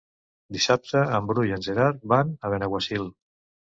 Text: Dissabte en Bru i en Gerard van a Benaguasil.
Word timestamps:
Dissabte 0.57 1.03
en 1.19 1.29
Bru 1.33 1.45
i 1.51 1.55
en 1.61 1.69
Gerard 1.69 2.11
van 2.17 2.37
a 2.43 2.55
Benaguasil. 2.57 3.11